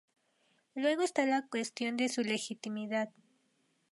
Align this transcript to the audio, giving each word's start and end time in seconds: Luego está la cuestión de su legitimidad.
Luego 0.73 1.03
está 1.03 1.27
la 1.27 1.45
cuestión 1.47 1.95
de 1.95 2.09
su 2.09 2.21
legitimidad. 2.23 3.09